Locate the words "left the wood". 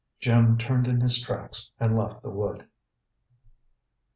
1.95-2.65